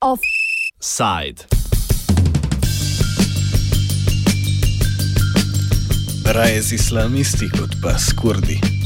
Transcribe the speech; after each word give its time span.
Offside. 0.00 1.44
Raje 6.24 6.62
z 6.62 6.72
islamisti 6.72 7.48
kot 7.48 7.70
pa 7.82 7.98
s 7.98 8.12
kurdi. 8.12 8.77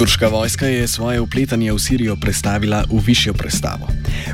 Turška 0.00 0.28
vojska 0.28 0.66
je 0.66 0.88
svoje 0.88 1.20
upletanje 1.20 1.72
v 1.72 1.78
Sirijo 1.78 2.16
prestavila 2.16 2.88
v 2.88 3.04
višjo 3.04 3.36
prestavo. 3.36 3.84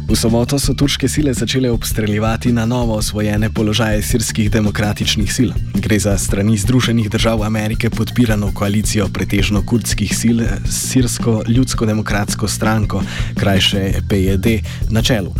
V 0.09 0.17
soboto 0.17 0.59
so 0.59 0.75
turške 0.75 1.09
sile 1.09 1.35
začele 1.35 1.71
obstreljevati 1.71 2.53
na 2.53 2.67
novo 2.67 2.95
osvojene 2.95 3.51
položaje 3.51 4.03
sirskih 4.03 4.51
demokratičnih 4.51 5.33
sil. 5.37 5.51
Gre 5.75 5.99
za 5.99 6.19
strani 6.19 6.59
Združenih 6.59 7.11
držav 7.11 7.43
Amerike 7.43 7.91
podpirano 7.91 8.53
koalicijo 8.55 9.09
pretežno 9.09 9.63
kurdskih 9.67 10.17
sil 10.21 10.39
s 10.65 10.93
Sirsko 10.93 11.43
ljudsko-demokratsko 11.49 12.49
stranko, 12.49 13.03
krajše 13.35 13.93
PJD, 14.09 14.47
na 14.91 15.03
čelu. 15.03 15.35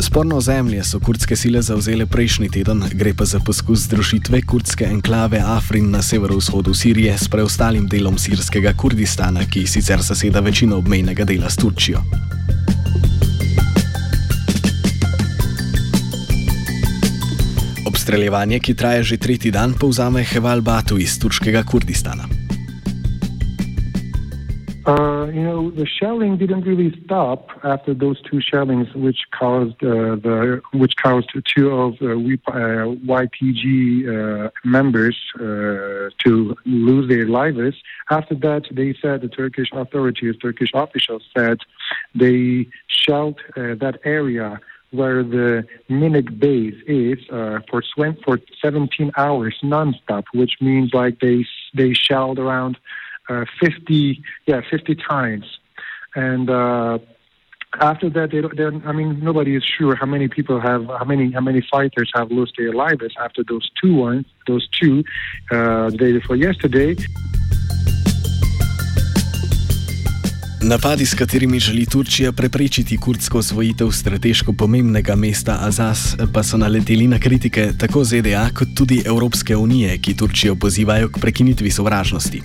Sporno 0.00 0.36
ozemlje 0.36 0.84
so 0.84 1.00
kurdske 1.00 1.36
sile 1.36 1.62
zauzele 1.62 2.06
prejšnji 2.06 2.48
teden, 2.48 2.82
gre 2.92 3.14
pa 3.14 3.24
za 3.24 3.40
poskus 3.40 3.84
združitve 3.86 4.42
kurdske 4.42 4.84
enklave 4.84 5.42
Afrin 5.44 5.90
na 5.90 6.02
severovzhodu 6.02 6.74
Sirije 6.74 7.18
s 7.18 7.28
preostalim 7.28 7.88
delom 7.88 8.18
sirskega 8.18 8.72
Kurdistana, 8.72 9.44
ki 9.50 9.66
sicer 9.66 10.02
zaseda 10.02 10.40
večino 10.40 10.76
obmejnega 10.76 11.24
dela 11.24 11.50
s 11.50 11.56
Turčijo. 11.56 12.02
Obstreljevanje, 18.08 18.58
ki 18.64 18.72
traja 18.72 19.02
že 19.04 19.16
tretji 19.20 19.50
dan, 19.52 19.74
povzame 19.76 20.24
Heval 20.24 20.62
Batu 20.64 20.96
iz 20.96 21.18
turškega 21.20 21.60
Kurdistana. 21.60 22.24
Uh, 24.88 25.28
you 25.28 25.44
know, 25.44 25.68
the 25.76 25.84
shelling 25.84 26.38
didn't 26.38 26.64
really 26.64 26.88
stop 27.04 27.52
after 27.62 27.92
those 27.92 28.16
two 28.24 28.40
shellings, 28.40 28.88
which 28.94 29.28
caused 29.38 29.76
uh, 29.84 30.16
the 30.24 30.62
which 30.72 30.96
caused 30.96 31.28
two 31.52 31.68
of 31.68 32.00
uh, 32.00 32.16
uh 32.16 32.96
YPG 33.20 33.64
uh, 34.08 34.48
members 34.64 35.16
uh, 35.36 36.08
to 36.24 36.56
lose 36.64 37.06
their 37.12 37.28
lives. 37.28 37.76
After 38.08 38.34
that, 38.36 38.62
they 38.72 38.96
said 39.02 39.20
the 39.20 39.28
Turkish 39.28 39.68
authorities, 39.72 40.34
Turkish 40.40 40.72
officials 40.72 41.24
said, 41.36 41.58
they 42.14 42.68
shelled 42.88 43.38
that 43.54 44.00
area 44.04 44.60
where 44.90 45.22
the 45.22 45.66
Minik 45.90 46.38
base 46.38 46.80
is 46.86 47.18
for 47.68 47.82
for 48.24 48.40
17 48.62 49.12
hours 49.16 49.56
nonstop, 49.62 50.24
which 50.32 50.54
means 50.60 50.94
like 50.94 51.20
they 51.20 51.46
they 51.74 51.92
shelled 51.92 52.38
around 52.38 52.78
uh, 53.28 53.44
50, 53.60 54.22
yeah, 54.46 54.62
50 54.70 54.94
times. 54.94 55.44
And 56.14 56.48
uh, 56.48 56.98
after 57.80 58.08
that, 58.10 58.30
they, 58.30 58.88
I 58.88 58.92
mean, 58.92 59.20
nobody 59.20 59.54
is 59.54 59.64
sure 59.64 59.94
how 59.94 60.06
many 60.06 60.28
people 60.28 60.60
have, 60.60 60.86
how 60.86 61.04
many, 61.04 61.30
how 61.32 61.40
many 61.40 61.60
fighters 61.60 62.10
have 62.14 62.30
lost 62.30 62.54
their 62.56 62.72
lives 62.72 63.14
after 63.20 63.44
those 63.44 63.70
two 63.80 63.94
ones, 63.94 64.26
those 64.46 64.66
two, 64.68 65.04
uh, 65.50 65.90
the 65.90 65.96
day 65.98 66.12
before 66.12 66.36
yesterday. 66.36 66.96
Napadi, 70.62 71.06
s 71.06 71.14
katerimi 71.14 71.60
želi 71.60 71.86
Turčija 71.86 72.32
preprečiti 72.32 72.96
kurdsko 72.96 73.38
osvojitev 73.38 73.90
strateško 73.90 74.52
pomembnega 74.52 75.14
mesta 75.16 75.58
Azaz, 75.60 75.98
pa 76.32 76.42
so 76.42 76.56
naleteli 76.56 77.06
na 77.06 77.18
kritike 77.18 77.70
tako 77.78 78.04
ZDA 78.04 78.48
kot 78.54 78.68
tudi 78.74 79.02
Evropske 79.06 79.56
unije, 79.56 79.98
ki 79.98 80.16
Turčijo 80.16 80.54
pozivajo 80.54 81.08
k 81.08 81.20
prekinitvi 81.20 81.70
sovražnosti. 81.70 82.42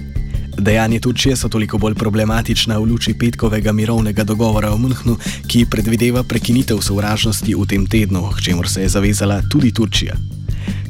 Dejanje 0.57 0.99
Turčije 0.99 1.35
so 1.35 1.49
toliko 1.49 1.77
bolj 1.77 1.95
problematična 1.95 2.77
v 2.77 2.83
luči 2.83 3.13
petkovega 3.13 3.71
mirovnega 3.71 4.23
dogovora 4.23 4.69
v 4.69 4.77
Münchnu, 4.77 5.17
ki 5.47 5.65
predvideva 5.65 6.23
prekinitev 6.23 6.81
sovražnosti 6.81 7.55
v 7.55 7.65
tem 7.65 7.87
tednu, 7.87 8.29
k 8.37 8.41
čemur 8.41 8.69
se 8.69 8.81
je 8.81 8.89
zavezala 8.89 9.41
tudi 9.49 9.71
Turčija. 9.71 10.13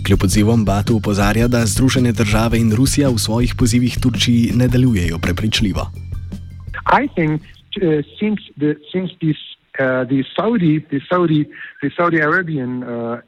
Kljub 0.05 0.23
odzivom 0.23 0.65
Batu 0.65 0.95
upozarja, 0.95 1.47
da 1.47 1.65
Združene 1.65 2.11
države 2.11 2.59
in 2.59 2.75
Rusija 2.75 3.09
v 3.09 3.19
svojih 3.19 3.55
pozivih 3.55 3.97
Turčiji 3.99 4.51
ne 4.55 4.67
delujejo 4.67 5.19
prepričljivo. 5.19 6.02
Mislim, 6.99 7.39
da 8.55 10.15
je 10.15 10.23
Saudi 10.35 10.79
the 10.91 10.99
Saudi 11.09 11.45
the 11.81 11.89
Saudi 11.97 12.19
Arabian 12.19 12.83
uh, 12.83 13.19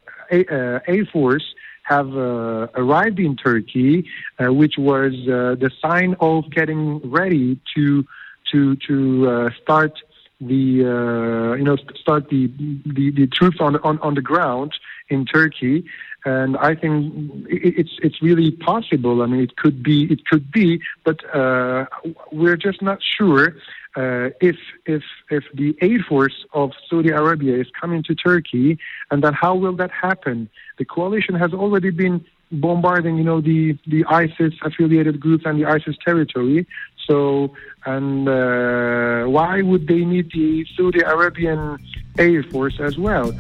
Air 0.88 1.06
Force. 1.14 1.46
have 1.86 2.10
uh, 2.18 2.68
arrived 2.76 3.20
in 3.20 3.36
Turkey, 3.36 4.06
uh, 4.40 4.52
which 4.52 4.76
was 4.78 5.14
uh, 5.28 5.56
the 5.64 5.72
sign 5.82 6.16
of 6.20 6.50
getting 6.50 7.00
ready 7.10 7.60
to 7.76 8.04
to 8.52 8.76
to 8.88 9.30
uh, 9.30 9.50
start 9.62 9.94
the 10.42 10.84
uh, 10.84 11.56
you 11.56 11.64
know 11.64 11.78
start 12.02 12.30
the, 12.30 12.52
the, 12.86 13.12
the 13.12 13.28
troops 13.28 13.58
on, 13.60 13.76
on 13.78 14.00
on 14.00 14.16
the 14.16 14.22
ground 14.22 14.72
in 15.10 15.26
Turkey. 15.26 15.86
And 16.26 16.58
I 16.58 16.74
think 16.74 17.46
it's 17.48 17.92
it's 18.02 18.20
really 18.22 18.52
possible. 18.52 19.22
I 19.22 19.28
mean, 19.28 19.42
it 19.42 19.58
could 19.58 19.84
be, 19.84 20.12
it 20.12 20.26
could 20.26 20.52
be, 20.52 20.82
but 21.04 21.24
uh, 21.34 21.86
we're 22.32 22.58
just 22.58 22.82
not 22.82 23.00
sure 23.04 23.56
uh, 23.96 24.30
if 24.42 24.58
if 24.86 25.04
if 25.30 25.44
the 25.54 25.78
aid 25.82 26.02
force 26.06 26.46
of 26.54 26.72
Saudi 26.90 27.10
Arabia 27.10 27.56
is 27.58 27.68
coming 27.80 28.04
to 28.04 28.16
Turkey, 28.16 28.78
and 29.12 29.24
then 29.24 29.34
how 29.34 29.56
will 29.56 29.76
that 29.78 29.92
happen? 29.92 30.50
The 30.78 30.86
coalition 30.86 31.36
has 31.36 31.54
already 31.54 31.92
been 31.92 32.26
bombarding, 32.52 33.18
you 33.18 33.24
know, 33.24 33.40
the 33.40 33.78
the 33.88 34.04
ISIS 34.06 34.54
affiliated 34.64 35.20
groups 35.20 35.46
and 35.46 35.60
the 35.60 35.66
ISIS 35.66 35.96
territory. 36.04 36.68
So, 37.08 37.54
and 37.86 38.28
uh, 38.28 39.26
why 39.26 39.62
would 39.62 39.88
they 39.88 40.04
need 40.04 40.32
the 40.32 40.66
Saudi 40.76 41.02
Arabian 41.02 41.78
air 42.18 42.44
force 42.44 42.80
as 42.80 42.98
well? 42.98 43.32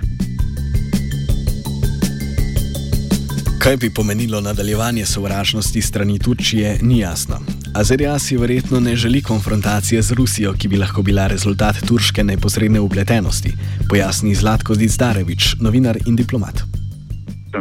Kaj 3.65 3.77
bi 3.83 3.89
pomenilo 3.99 4.39
nadaljevanje 4.47 5.05
sovražnosti 5.13 5.81
strani 5.89 6.15
Turčije, 6.25 6.69
ni 6.89 6.97
jasno. 6.99 7.35
Azerija 7.81 8.19
si 8.19 8.37
verjetno 8.37 8.77
ne 8.87 8.93
želi 8.95 9.21
konfrontacije 9.31 10.01
z 10.07 10.09
Rusijo, 10.19 10.51
ki 10.59 10.67
bi 10.71 10.81
lahko 10.83 11.01
bila 11.09 11.25
rezultat 11.33 11.75
turške 11.89 12.21
neposredne 12.23 12.79
upletenosti, 12.87 13.51
pojasni 13.89 14.35
Zlatko 14.41 14.73
Zdarevič, 14.95 15.43
novinar 15.65 15.95
in 16.09 16.15
diplomat. 16.21 16.57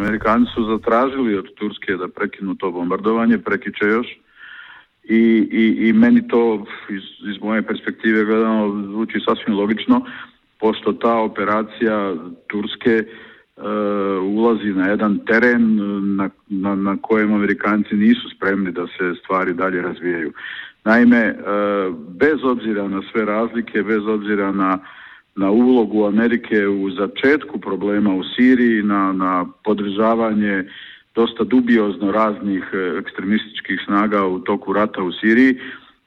Amerikanci 0.00 0.50
so 0.54 0.62
zatražili 0.72 1.38
od 1.43 1.48
Turske, 1.59 1.97
da 1.97 2.06
prekinu 2.09 2.54
to 2.54 2.70
bombardovanje, 2.70 3.38
prekiče 3.38 3.87
još. 3.97 4.09
I, 5.04 5.22
i, 5.62 5.64
i 5.88 5.93
meni 5.93 6.28
to 6.28 6.66
iz, 6.97 7.04
iz 7.31 7.37
moje 7.43 7.62
perspektive 7.62 8.25
gledano 8.25 8.62
zvuči 8.93 9.25
sasvim 9.26 9.56
logično, 9.56 10.04
pošto 10.60 10.93
ta 10.93 11.14
operacija 11.31 12.14
Turske 12.48 12.94
uh, 13.00 13.33
ulazi 14.37 14.72
na 14.75 14.88
jedan 14.88 15.19
teren 15.26 15.76
na, 16.16 16.31
na, 16.48 16.75
na 16.75 16.97
kojem 17.03 17.34
Amerikanci 17.34 17.94
nisu 17.94 18.31
spremni 18.37 18.72
da 18.72 18.87
se 18.87 19.15
stvari 19.20 19.54
dalje 19.54 19.82
razvijaju. 19.82 20.32
Naime, 20.84 21.34
uh, 21.38 21.94
bez 21.97 22.44
obzira 22.44 22.88
na 22.88 23.03
sve 23.12 23.25
razlike, 23.25 23.82
bez 23.82 24.06
obzira 24.06 24.53
na, 24.53 24.78
na 25.37 25.50
ulogu 25.50 26.06
Amerike 26.06 26.66
u 26.66 26.91
začetku 26.91 27.60
problema 27.60 28.14
u 28.14 28.22
Siriji, 28.25 28.82
na, 28.82 29.12
na 29.12 29.47
podržavanje 29.64 30.64
dosta 31.14 31.44
dubiozno 31.44 32.12
raznih 32.12 32.64
e, 32.72 32.98
ekstremističkih 32.98 33.81
snaga 33.84 34.26
u 34.26 34.38
toku 34.38 34.72
rata 34.72 35.03
u 35.03 35.12
Siriji, 35.12 35.59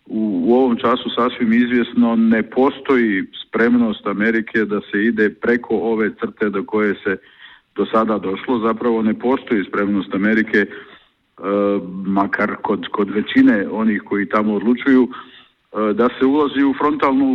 u, 0.06 0.42
u 0.46 0.54
ovom 0.54 0.78
času 0.78 1.10
sasvim 1.16 1.54
izvjesno 1.54 2.16
ne 2.16 2.44
postoji 2.44 3.26
spremnost 3.48 4.08
Amerike 4.08 4.66
da 4.66 4.82
se 4.92 5.04
ide 5.04 5.30
preko 5.30 5.76
ove 5.76 6.10
crte 6.20 6.50
do 6.50 6.64
koje 6.64 6.96
se 7.04 7.18
do 7.78 7.86
sada 7.86 8.18
došlo, 8.18 8.60
zapravo 8.60 9.02
ne 9.02 9.14
postoji 9.20 9.64
spremnost 9.70 10.14
Amerike, 10.14 10.58
e, 10.58 10.68
makar 12.06 12.56
kod, 12.62 12.88
kod 12.92 13.10
većine 13.10 13.68
onih 13.72 14.02
koji 14.06 14.30
tamo 14.30 14.54
odlučuju, 14.54 15.08
e, 15.08 15.94
da 15.94 16.10
se 16.20 16.26
ulazi 16.26 16.64
u 16.64 16.74
frontalnu 16.74 17.26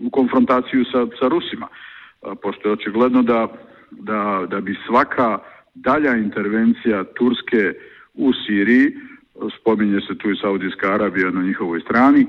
u, 0.00 0.10
konfrontaciju 0.10 0.84
sa, 0.84 1.06
sa 1.20 1.28
Rusima. 1.28 1.66
E, 1.66 2.34
pošto 2.42 2.68
je 2.68 2.72
očigledno 2.72 3.22
da, 3.22 3.48
da, 3.90 4.46
da 4.50 4.60
bi 4.60 4.76
svaka 4.86 5.38
dalja 5.74 6.16
intervencija 6.16 7.04
Turske 7.04 7.74
u 8.14 8.32
Siriji, 8.32 8.92
spominje 9.60 10.00
se 10.00 10.18
tu 10.18 10.30
i 10.30 10.36
Saudijska 10.36 10.94
Arabija 10.94 11.30
na 11.30 11.42
njihovoj 11.42 11.80
strani, 11.80 12.26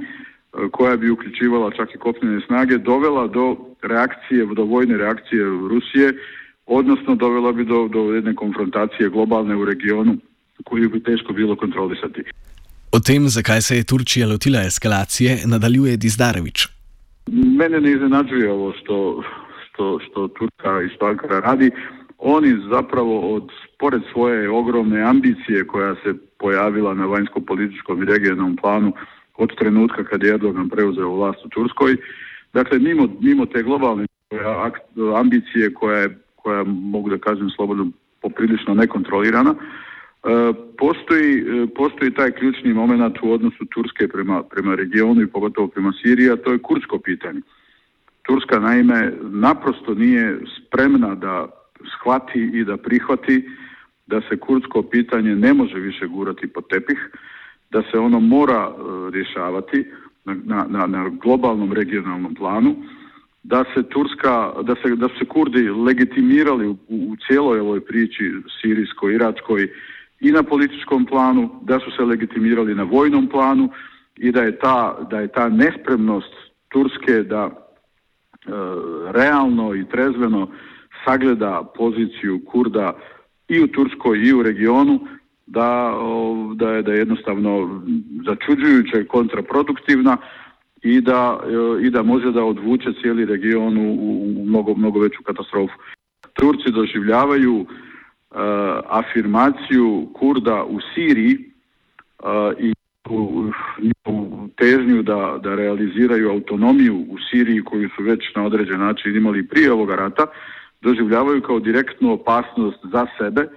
koja 0.71 0.97
bi 0.97 1.09
uključivala 1.09 1.71
čak 1.71 1.95
i 1.95 1.97
kopnene 1.97 2.41
snage, 2.47 2.77
dovela 2.77 3.27
do 3.27 3.57
reakcije, 3.81 4.45
do 4.45 4.63
vojne 4.63 4.97
reakcije 4.97 5.44
Rusije 5.44 6.13
odnosno 6.65 7.15
dovela 7.15 7.51
bi 7.51 7.65
do, 7.65 7.88
do 7.88 8.00
jedne 8.00 8.36
konfrontacije 8.36 9.10
globalne 9.10 9.56
u 9.56 9.65
regionu 9.65 10.18
koju 10.63 10.89
bi 10.89 11.04
teško 11.04 11.33
bilo 11.33 11.56
kontrolisati. 11.56 12.24
O 12.92 13.00
tem, 13.00 13.30
zakaj 13.30 13.62
se 13.62 13.77
je 13.77 13.83
Turčija 13.83 14.27
lotila 14.27 14.62
eskalacije, 14.62 15.38
nadaljuje 15.45 15.98
Dizdarevič. 15.98 16.68
mene 17.60 17.81
ne 17.81 17.92
iznenađuje 17.92 18.51
ovo 18.51 18.74
što, 18.74 19.24
što, 19.65 20.00
što 20.06 20.27
Turska 20.27 20.81
i 20.81 20.95
što 20.95 21.06
Ankara 21.06 21.39
radi. 21.39 21.71
Oni 22.18 22.57
zapravo 22.69 23.36
od, 23.36 23.50
pored 23.80 24.01
svoje 24.12 24.50
ogromne 24.50 25.01
ambicije 25.01 25.68
koja 25.68 25.95
se 25.95 26.13
pojavila 26.39 26.94
na 26.94 27.06
vanjsko-političkom 27.06 28.01
i 28.01 28.06
regionalnom 28.06 28.56
planu 28.56 28.94
od 29.38 29.56
trenutka 29.59 30.04
kad 30.04 30.24
je 30.24 30.30
Erdogan 30.30 30.69
preuzeo 30.69 31.09
vlast 31.09 31.45
u 31.45 31.50
Turskoj, 31.50 31.98
dakle 32.54 32.80
mimo, 32.80 33.07
mimo 33.19 33.45
te 33.45 33.63
globalne 33.63 34.06
ambicije 35.16 35.74
koja 35.74 35.98
je, 35.98 36.22
koja 36.44 36.63
mogu 36.63 37.10
da 37.10 37.18
kažem 37.18 37.50
slobodno 37.50 37.92
poprilično 38.22 38.74
nekontrolirana, 38.74 39.56
E, 40.24 40.54
postoji, 40.78 41.40
e, 41.40 41.68
postoji 41.75 42.13
taj 42.13 42.31
ključni 42.31 42.74
moment 42.74 43.18
u 43.22 43.31
odnosu 43.31 43.66
Turske 43.66 44.07
prema, 44.07 44.44
prema 44.44 44.75
regionu 44.75 45.22
i 45.22 45.28
pogotovo 45.28 45.68
prema 45.68 45.94
Siriji, 46.01 46.30
a 46.30 46.36
to 46.36 46.51
je 46.51 46.60
kursko 46.60 47.00
pitanje. 47.00 47.42
Turska 48.22 48.60
naime 48.60 49.13
naprosto 49.22 49.94
nije 49.94 50.40
spremna 50.57 51.16
da 51.16 51.48
shvati 51.95 52.50
i 52.54 52.63
da 52.63 52.78
prihvati 52.78 53.50
da 54.07 54.22
se 54.30 54.38
kurdsko 54.38 54.84
pitanje 54.84 55.36
ne 55.36 55.54
može 55.54 55.80
više 55.80 56.07
gurati 56.07 56.48
pod 56.48 56.68
tepih, 56.68 57.10
da 57.72 57.81
se 57.92 58.00
ono 58.00 58.19
mora 58.19 58.72
e, 58.72 58.75
rješavati 59.12 59.86
na, 60.25 60.66
na, 60.69 60.88
na 60.88 61.10
globalnom 61.10 61.74
regionalnom 61.74 62.36
planu, 62.36 62.75
da 63.44 63.63
se 63.74 63.84
Turska, 63.84 64.54
da 64.63 64.75
se, 64.75 64.95
da 64.95 65.07
se 65.19 65.25
Kurdi 65.25 65.69
legitimirali 65.69 66.68
u, 66.68 66.78
u 66.90 67.16
cijeloj 67.28 67.60
ovoj 67.60 67.86
priči 67.86 68.31
sirijsko-iračkoj 68.62 69.69
i 70.19 70.31
na 70.31 70.44
političkom 70.44 71.06
planu, 71.06 71.50
da 71.62 71.80
su 71.80 71.92
se 71.92 72.04
legitimirali 72.04 72.75
na 72.75 72.84
vojnom 72.84 73.28
planu 73.28 73.69
i 74.18 74.31
da 74.31 74.42
je 74.42 74.60
ta, 74.60 75.07
da 75.10 75.19
je 75.19 75.28
ta 75.28 75.50
nespremnost 75.50 76.34
Turske 76.69 77.24
da 77.24 77.50
e, 77.50 77.54
realno 79.12 79.75
i 79.75 79.90
trezveno 79.90 80.48
sagleda 81.06 81.72
poziciju 81.78 82.42
Kurda 82.45 82.94
i 83.48 83.63
u 83.63 83.68
Turskoj 83.68 84.19
i 84.19 84.34
u 84.34 84.44
regionu 84.44 85.00
da, 85.45 85.94
da, 86.56 86.69
je, 86.72 86.81
da 86.81 86.92
je 86.92 86.98
jednostavno 86.98 87.81
začuđujuće 88.25 89.06
kontraproduktivna 89.07 90.18
i 90.83 91.01
da, 91.01 91.39
e, 91.44 91.85
i 91.85 91.89
da 91.89 92.03
može 92.03 92.31
da 92.31 92.44
odvuče 92.44 92.94
cijeli 93.01 93.25
region 93.25 93.77
u, 93.77 93.94
u 94.39 94.45
mnogo, 94.45 94.75
mnogo 94.75 95.00
veću 95.00 95.24
katastrofu. 95.24 95.74
Turci 96.33 96.71
doživljavaju 96.71 97.65
Uh, 98.33 98.39
afirmaciju 98.89 100.07
Kurda 100.13 100.63
u 100.63 100.80
Siriji 100.95 101.38
uh, 102.24 102.53
i 102.59 102.74
težnju 104.56 105.03
da, 105.03 105.39
da 105.44 105.56
realiziraju 105.56 106.31
autonomiju 106.31 107.06
u 107.09 107.18
Siriji 107.31 107.63
koju 107.63 107.89
su 107.95 108.03
već 108.03 108.35
na 108.35 108.45
određen 108.45 108.80
način 108.80 109.15
imali 109.15 109.47
prije 109.47 109.71
ovoga 109.71 109.95
rata, 109.95 110.25
doživljavaju 110.81 111.41
kao 111.41 111.59
direktnu 111.59 112.13
opasnost 112.13 112.80
za 112.83 113.06
sebe, 113.18 113.47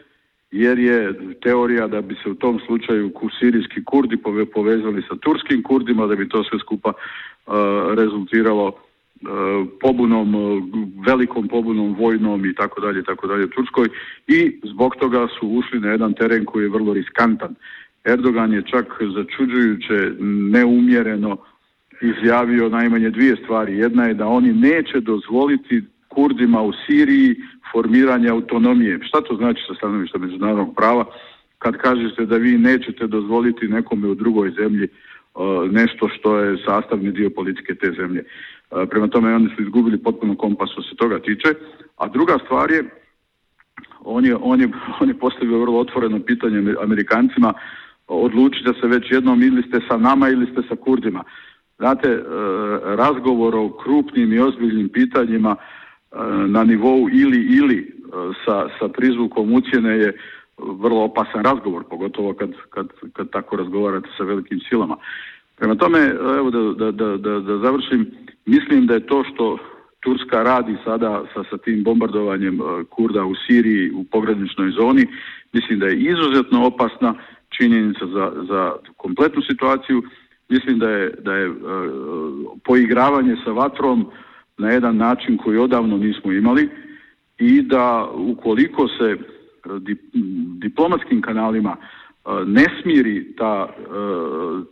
jer 0.56 0.78
je 0.78 1.14
teorija 1.42 1.86
da 1.86 2.00
bi 2.00 2.14
se 2.22 2.30
u 2.30 2.34
tom 2.34 2.60
slučaju 2.66 3.12
sirijski 3.38 3.84
kurdi 3.84 4.16
povezali 4.54 5.02
sa 5.08 5.16
turskim 5.16 5.62
kurdima, 5.62 6.06
da 6.06 6.16
bi 6.16 6.28
to 6.28 6.44
sve 6.44 6.58
skupa 6.58 6.92
uh, 6.92 7.54
rezultiralo 7.94 8.72
pobunom, 9.80 10.34
velikom 11.06 11.48
pobunom 11.48 11.94
vojnom 11.94 12.46
i 12.46 12.54
tako 12.54 12.80
dalje, 12.80 13.02
tako 13.02 13.26
dalje 13.26 13.50
Turskoj 13.50 13.88
i 14.26 14.60
zbog 14.64 14.96
toga 14.96 15.28
su 15.38 15.48
ušli 15.48 15.80
na 15.80 15.88
jedan 15.88 16.14
teren 16.14 16.44
koji 16.44 16.64
je 16.64 16.70
vrlo 16.70 16.92
riskantan. 16.92 17.54
Erdogan 18.04 18.52
je 18.52 18.62
čak 18.62 18.86
začuđujuće 19.16 20.12
neumjereno 20.52 21.36
izjavio 22.00 22.68
najmanje 22.68 23.10
dvije 23.10 23.36
stvari. 23.36 23.78
Jedna 23.78 24.04
je 24.04 24.14
da 24.14 24.26
oni 24.26 24.52
neće 24.52 25.00
dozvoliti 25.00 25.82
Kurdima 26.16 26.62
u 26.62 26.72
Siriji 26.86 27.36
formiranje 27.72 28.28
autonomije. 28.28 28.98
Šta 29.02 29.20
to 29.20 29.36
znači 29.36 29.60
sa 29.68 29.74
stanovišta 29.74 30.18
međunarodnog 30.18 30.74
prava? 30.76 31.04
Kad 31.58 31.76
kažete 31.76 32.26
da 32.26 32.36
vi 32.36 32.58
nećete 32.58 33.06
dozvoliti 33.06 33.68
nekome 33.68 34.08
u 34.08 34.14
drugoj 34.14 34.50
zemlji 34.50 34.88
nešto 35.70 36.08
što 36.08 36.38
je 36.38 36.58
sastavni 36.66 37.12
dio 37.12 37.30
politike 37.30 37.74
te 37.74 37.92
zemlje. 37.98 38.24
Prema 38.90 39.08
tome 39.08 39.34
oni 39.34 39.48
su 39.56 39.62
izgubili 39.62 40.02
potpuno 40.02 40.36
kompas 40.36 40.70
što 40.72 40.82
se 40.82 40.96
toga 40.96 41.18
tiče. 41.18 41.48
A 41.96 42.08
druga 42.08 42.38
stvar 42.44 42.70
je, 42.70 42.84
on 44.00 44.24
je, 44.24 44.36
on 44.36 44.60
je, 44.60 44.68
on 45.00 45.08
je 45.08 45.18
postavio 45.18 45.60
vrlo 45.60 45.78
otvoreno 45.80 46.20
pitanje 46.20 46.74
Amerikancima, 46.82 47.52
odlučite 48.08 48.70
se 48.80 48.86
već 48.86 49.04
jednom 49.10 49.42
ili 49.42 49.62
ste 49.68 49.80
sa 49.88 49.96
nama 49.96 50.28
ili 50.28 50.46
ste 50.52 50.62
sa 50.68 50.76
Kurdima. 50.76 51.24
Znate, 51.78 52.08
e, 52.08 52.20
razgovor 52.96 53.54
o 53.56 53.68
krupnim 53.68 54.32
i 54.32 54.38
ozbiljnim 54.38 54.88
pitanjima 54.88 55.56
e, 55.56 55.85
na 56.46 56.64
nivou 56.64 57.08
ili 57.12 57.40
ili 57.58 57.78
e, 57.78 57.84
sa, 58.44 58.68
sa 58.78 58.88
prizvukom 58.88 59.52
ucjene 59.52 59.98
je 59.98 60.18
vrlo 60.58 61.04
opasan 61.04 61.44
razgovor, 61.44 61.84
pogotovo 61.90 62.34
kad, 62.34 62.50
kad, 62.70 62.86
kad 63.12 63.30
tako 63.30 63.56
razgovarate 63.56 64.08
sa 64.16 64.24
velikim 64.24 64.60
silama. 64.68 64.96
Prema 65.56 65.74
tome, 65.74 65.98
evo 66.38 66.50
da, 66.50 66.90
da, 66.90 67.16
da, 67.16 67.38
da 67.40 67.58
završim, 67.58 68.10
mislim 68.46 68.86
da 68.86 68.94
je 68.94 69.06
to 69.06 69.24
što 69.24 69.58
Turska 70.00 70.42
radi 70.42 70.76
sada 70.84 71.24
sa, 71.34 71.44
sa 71.50 71.58
tim 71.58 71.82
bombardovanjem 71.84 72.60
e, 72.60 72.84
Kurda 72.90 73.24
u 73.24 73.34
Siriji 73.46 73.90
u 73.90 74.04
pograničnoj 74.04 74.70
zoni, 74.70 75.06
mislim 75.52 75.78
da 75.78 75.86
je 75.86 76.00
izuzetno 76.00 76.66
opasna 76.66 77.14
činjenica 77.48 78.06
za, 78.06 78.32
za 78.48 78.72
kompletnu 78.96 79.42
situaciju. 79.42 80.02
Mislim 80.48 80.78
da 80.78 80.90
je, 80.90 81.10
da 81.22 81.34
je 81.34 81.50
poigravanje 82.64 83.36
sa 83.44 83.50
vatrom 83.50 84.06
na 84.58 84.70
jedan 84.70 84.96
način 84.96 85.36
koji 85.36 85.58
odavno 85.58 85.96
nismo 85.96 86.32
imali 86.32 86.68
i 87.38 87.62
da 87.62 88.10
ukoliko 88.14 88.88
se 88.88 89.16
diplomatskim 90.58 91.22
kanalima 91.22 91.76
ne 92.46 92.64
smiri 92.82 93.34
ta, 93.38 93.68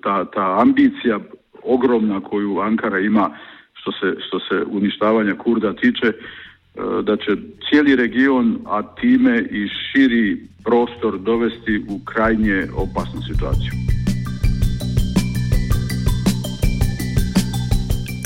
ta, 0.02 0.24
ta 0.24 0.60
ambicija 0.60 1.20
ogromna 1.62 2.20
koju 2.20 2.60
Ankara 2.60 2.98
ima 2.98 3.30
što 3.72 3.92
se, 3.92 4.16
što 4.26 4.38
se 4.38 4.64
uništavanja 4.70 5.34
Kurda 5.34 5.72
tiče, 5.72 6.12
da 7.02 7.16
će 7.16 7.36
cijeli 7.68 7.96
region, 7.96 8.58
a 8.66 8.82
time 8.82 9.42
i 9.50 9.68
širi 9.68 10.48
prostor 10.64 11.18
dovesti 11.18 11.84
u 11.88 12.04
krajnje 12.04 12.66
opasnu 12.76 13.20
situaciju. 13.22 13.83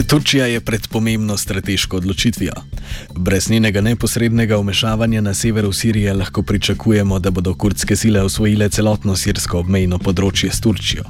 Turčija 0.06 0.46
je 0.46 0.60
pred 0.60 0.86
pomembno 0.92 1.36
strateško 1.36 1.96
odločitvijo. 1.96 2.52
Brez 3.16 3.50
njenega 3.50 3.80
neposrednega 3.80 4.58
umešavanja 4.58 5.20
na 5.20 5.34
severu 5.34 5.72
Sirije 5.72 6.14
lahko 6.14 6.42
pričakujemo, 6.42 7.18
da 7.18 7.30
bodo 7.30 7.54
kurdske 7.54 7.96
sile 7.96 8.22
osvojile 8.22 8.68
celotno 8.68 9.16
sirsko 9.16 9.58
obmejno 9.58 9.98
področje 9.98 10.50
s 10.52 10.60
Turčijo. 10.60 11.04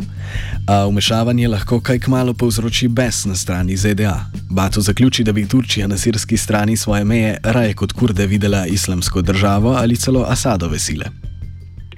A 0.69 0.87
umešavanje 0.87 1.49
lahko 1.49 1.81
kaj 1.81 1.99
kmalo 1.99 2.35
povzroči 2.35 2.89
bes 2.89 3.25
na 3.25 3.35
strani 3.35 3.77
ZDA. 3.77 4.17
Bato 4.51 4.81
zaključi, 4.81 5.25
da 5.25 5.33
bi 5.33 5.49
Turčija 5.49 5.87
na 5.87 5.97
sirski 5.97 6.37
strani 6.37 6.77
svoje 6.77 7.05
meje 7.05 7.39
raje 7.43 7.75
kot 7.75 7.93
kurde 7.93 8.27
videla 8.27 8.67
islamsko 8.67 9.23
državo 9.23 9.77
ali 9.77 9.97
celo 9.97 10.25
Asadove 10.29 10.79
sile. 10.79 11.07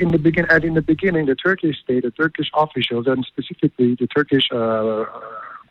In 0.01 0.09
the, 0.09 0.19
begin, 0.19 0.47
in 0.65 0.75
the 0.75 0.81
beginning, 0.81 1.27
the 1.29 1.37
Turkish 1.37 1.77
state, 1.83 2.01
the 2.01 2.11
Turkish 2.11 2.49
officials, 2.57 3.07
and 3.07 3.25
specifically 3.29 3.97
the 4.01 4.07
Turkish 4.07 4.49
uh, 4.51 5.05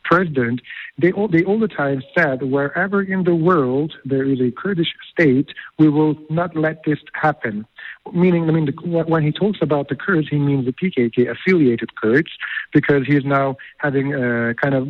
president, 0.09 0.61
they 0.97 1.11
all, 1.11 1.27
they 1.27 1.43
all 1.43 1.59
the 1.59 1.67
time 1.67 2.01
said, 2.17 2.43
wherever 2.43 3.01
in 3.01 3.23
the 3.23 3.35
world 3.35 3.93
there 4.05 4.25
is 4.25 4.39
a 4.41 4.51
Kurdish 4.51 4.93
state, 5.11 5.49
we 5.77 5.87
will 5.87 6.15
not 6.29 6.55
let 6.55 6.83
this 6.83 6.99
happen. 7.13 7.65
Meaning, 8.11 8.49
I 8.49 8.51
mean, 8.51 8.65
the, 8.65 9.03
when 9.13 9.23
he 9.23 9.31
talks 9.31 9.59
about 9.61 9.89
the 9.89 9.95
Kurds, 9.95 10.27
he 10.29 10.37
means 10.37 10.65
the 10.65 10.73
PKK 10.73 11.29
affiliated 11.29 11.95
Kurds, 11.95 12.31
because 12.73 13.05
he 13.05 13.15
is 13.15 13.25
now 13.25 13.57
having 13.77 14.15
uh, 14.15 14.53
kind 14.61 14.73
of 14.73 14.87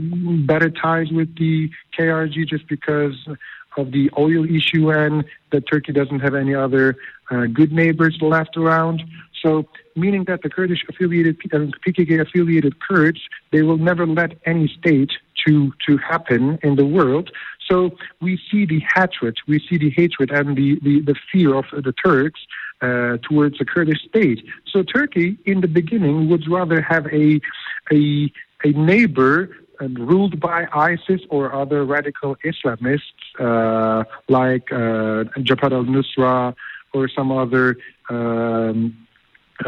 better 0.48 0.70
ties 0.70 1.12
with 1.12 1.36
the 1.38 1.70
KRG 1.98 2.48
just 2.48 2.68
because 2.68 3.18
of 3.78 3.92
the 3.92 4.10
oil 4.18 4.46
issue 4.46 4.92
and 4.92 5.26
that 5.52 5.68
Turkey 5.68 5.92
doesn't 5.92 6.20
have 6.20 6.36
any 6.36 6.56
other 6.56 6.98
uh, 7.32 7.46
good 7.46 7.72
neighbors 7.72 8.18
left 8.22 8.58
around. 8.58 9.04
So, 9.42 9.66
meaning 9.96 10.26
that 10.26 10.42
the 10.42 10.50
Kurdish 10.50 10.86
affiliated, 10.90 11.40
PKK 11.40 12.22
affiliated 12.22 12.80
Kurds, 12.80 13.22
they 13.52 13.62
will 13.62 13.78
never 13.78 14.06
let 14.06 14.38
any 14.46 14.68
state 14.68 15.12
to, 15.46 15.72
to 15.88 15.98
happen 15.98 16.60
in 16.64 16.76
the 16.76 16.86
world. 16.86 17.32
So 17.70 17.92
we 18.22 18.40
see 18.52 18.66
the 18.66 18.82
hatred, 18.96 19.38
we 19.48 19.60
see 19.60 19.78
the 19.78 19.92
hatred 19.92 20.32
and 20.32 20.58
the, 20.58 20.80
the, 20.82 21.02
the 21.02 21.16
fear 21.32 21.56
of 21.56 21.66
the 21.72 21.94
Turks 22.04 22.42
uh, 22.82 23.18
towards 23.22 23.60
the 23.60 23.66
Kurdish 23.66 24.02
state. 24.08 24.46
So 24.68 24.84
Turkey, 24.84 25.38
in 25.46 25.62
the 25.62 25.68
beginning, 25.68 26.30
would 26.30 26.50
rather 26.50 26.82
have 26.82 27.06
a, 27.08 27.40
a, 27.92 28.32
a 28.64 28.70
neighbor 28.70 29.56
uh, 29.80 29.88
ruled 29.88 30.40
by 30.40 30.68
ISIS 30.74 31.22
or 31.30 31.54
other 31.54 31.86
radical 31.86 32.36
Islamists 32.44 33.02
uh, 33.40 34.04
like 34.28 34.72
uh, 34.72 35.26
Jabhat 35.38 35.72
al-Nusra 35.72 36.56
or 36.94 37.08
some 37.08 37.32
other 37.32 37.78
um, 38.10 39.08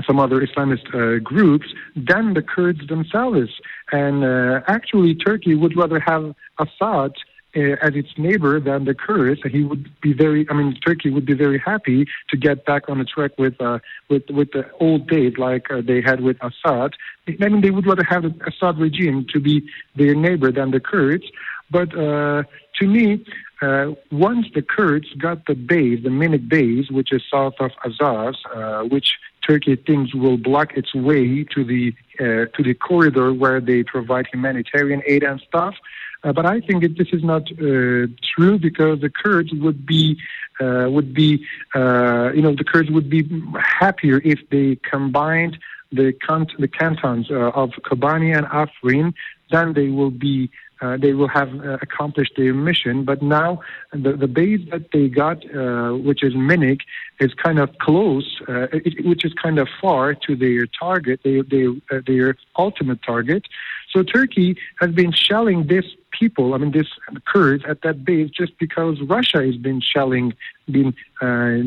some 0.06 0.20
other 0.20 0.40
Islamist 0.46 0.88
uh, 0.94 1.20
groups 1.20 1.68
than 1.96 2.34
the 2.34 2.42
Kurds 2.42 2.88
themselves. 2.88 3.50
And 3.92 4.24
uh, 4.24 4.62
actually, 4.68 5.16
Turkey 5.16 5.56
would 5.56 5.76
rather 5.76 6.00
have 6.00 6.34
Assad 6.60 7.14
uh, 7.56 7.76
as 7.82 7.96
its 7.96 8.10
neighbor 8.18 8.60
than 8.60 8.86
the 8.86 8.94
Kurds. 8.94 9.42
And 9.44 9.52
he 9.52 9.64
would 9.64 9.90
be 10.02 10.14
very, 10.14 10.48
I 10.50 10.54
mean, 10.54 10.78
Turkey 10.86 11.10
would 11.10 11.26
be 11.26 11.34
very 11.34 11.60
happy 11.60 12.08
to 12.30 12.38
get 12.38 12.66
back 12.66 12.90
on 12.90 13.00
the 13.00 13.06
track 13.06 13.32
with 13.38 13.60
uh, 13.62 13.80
with 14.10 14.24
with 14.30 14.52
the 14.52 14.70
old 14.80 15.08
days 15.10 15.34
like 15.38 15.70
uh, 15.72 15.82
they 15.82 16.02
had 16.02 16.22
with 16.22 16.38
Assad. 16.42 16.94
I 17.28 17.50
mean, 17.50 17.62
they 17.62 17.72
would 17.72 17.86
rather 17.86 18.04
have 18.04 18.24
the 18.24 18.34
Assad 18.48 18.80
regime 18.80 19.26
to 19.34 19.40
be 19.40 19.68
their 19.96 20.16
neighbor 20.16 20.52
than 20.52 20.72
the 20.72 20.80
Kurds. 20.80 21.26
But 21.70 21.98
uh, 21.98 22.44
to 22.80 22.88
me, 22.88 23.26
uh, 23.62 23.94
once 24.12 24.48
the 24.56 24.62
Kurds 24.62 25.14
got 25.14 25.46
the 25.46 25.54
base, 25.54 26.02
the 26.04 26.10
Minik 26.10 26.50
base, 26.50 26.90
which 26.90 27.12
is 27.12 27.22
south 27.30 27.54
of 27.60 27.72
Azaz, 27.86 28.36
uh, 28.56 28.88
which 28.88 29.18
Turkey 29.48 29.76
thinks 29.76 30.16
will 30.16 30.38
block 30.38 30.74
its 30.76 30.96
way 30.96 31.44
to 31.44 31.64
the 31.64 31.94
uh, 32.20 32.46
to 32.56 32.64
the 32.64 32.74
corridor 32.74 33.34
where 33.34 33.62
they 33.62 33.84
provide 33.84 34.28
humanitarian 34.34 35.02
aid 35.06 35.24
and 35.24 35.40
stuff. 35.48 35.76
Uh, 36.24 36.34
but 36.34 36.46
I 36.46 36.60
think 36.62 36.82
that 36.84 36.98
this 36.98 37.10
is 37.14 37.24
not 37.24 37.44
uh, 37.52 38.08
true 38.36 38.58
because 38.60 39.02
the 39.02 39.10
Kurds 39.10 39.52
would 39.54 39.86
be 39.86 40.18
uh, 40.60 40.88
would 40.90 41.14
be 41.14 41.46
you 41.76 42.42
know 42.42 42.56
the 42.56 42.66
Kurds 42.66 42.90
would 42.90 43.10
be 43.12 43.30
happier 43.60 44.22
if 44.24 44.40
they 44.50 44.78
combined 44.78 45.60
the 45.92 46.14
cant- 46.14 46.58
the 46.58 46.68
cantons 46.68 47.30
of 47.30 47.70
Kobani 47.86 48.36
and 48.36 48.48
Afrin. 48.48 49.14
Then 49.52 49.74
they 49.74 49.90
will 49.90 50.12
be 50.12 50.50
uh, 50.82 50.98
they 50.98 51.14
will 51.14 51.28
have 51.28 51.54
uh, 51.60 51.78
accomplished 51.82 52.34
their 52.38 52.54
mission. 52.54 53.04
But 53.04 53.22
now 53.22 53.62
the, 53.92 54.14
the 54.14 54.28
base 54.28 54.62
that 54.72 54.92
they 54.92 55.08
got, 55.08 55.38
uh, 55.56 55.92
which 55.94 56.24
is 56.24 56.34
Minik, 56.34 56.82
is 57.20 57.34
kind 57.36 57.60
of 57.60 57.78
close, 57.78 58.42
uh, 58.50 58.68
it, 58.72 59.06
which 59.06 59.24
is 59.24 59.34
kind 59.34 59.60
of 59.60 59.68
far 59.80 60.16
to 60.16 60.36
their 60.36 60.66
target, 60.66 61.22
their, 61.24 61.44
their, 61.44 61.70
uh, 61.92 62.02
their 62.06 62.36
ultimate 62.58 63.02
target. 63.04 63.46
So 63.92 64.04
Turkey 64.04 64.58
has 64.80 64.92
been 64.92 65.12
shelling 65.12 65.68
this 65.68 65.86
people, 66.18 66.54
I 66.54 66.58
mean, 66.58 66.72
this 66.72 66.88
Kurds 67.26 67.64
at 67.68 67.82
that 67.82 68.04
base 68.04 68.30
just 68.30 68.58
because 68.58 69.00
Russia 69.02 69.44
has 69.44 69.58
been 69.58 69.82
shelling, 69.82 70.34
been, 70.70 70.94
uh, 71.22 71.62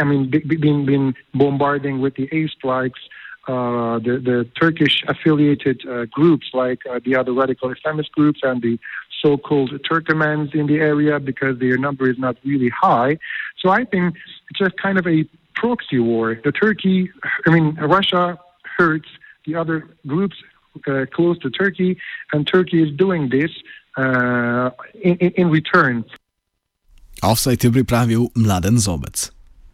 I 0.00 0.04
mean, 0.04 0.30
been, 0.30 0.84
been 0.86 1.14
bombarding 1.34 2.00
with 2.00 2.14
the 2.16 2.28
airstrikes 2.28 3.02
uh, 3.48 3.98
the, 3.98 4.20
the 4.22 4.48
Turkish 4.60 5.02
affiliated 5.08 5.82
uh, 5.88 6.04
groups 6.06 6.50
like 6.52 6.80
uh, 6.86 7.00
the 7.04 7.16
other 7.16 7.32
radical 7.32 7.74
Islamist 7.74 8.10
groups 8.12 8.40
and 8.42 8.62
the 8.62 8.78
so-called 9.20 9.70
Turkomans 9.90 10.54
in 10.54 10.66
the 10.66 10.76
area 10.76 11.18
because 11.18 11.58
their 11.58 11.76
number 11.76 12.08
is 12.10 12.18
not 12.18 12.36
really 12.44 12.68
high. 12.70 13.18
So 13.58 13.70
I 13.70 13.84
think 13.84 14.14
it's 14.48 14.58
just 14.58 14.76
kind 14.76 14.98
of 14.98 15.06
a 15.06 15.24
proxy 15.54 15.98
war. 15.98 16.38
The 16.44 16.52
Turkey, 16.52 17.10
I 17.46 17.50
mean, 17.50 17.74
Russia 17.76 18.38
hurts 18.76 19.08
the 19.46 19.54
other 19.56 19.88
groups 20.06 20.36
uh, 20.86 21.06
close 21.12 21.38
to 21.40 21.50
Turkey, 21.50 21.98
and 22.32 22.46
Turkey 22.46 22.82
is 22.82 22.96
doing 22.96 23.28
this 23.28 23.50
uh, 23.96 24.70
in, 25.02 25.16
in, 25.16 25.30
in 25.36 25.50
return. 25.50 26.04
Offside 27.22 27.60
je 27.60 28.28
Mladen 28.34 28.78
Zobec. 28.78 29.32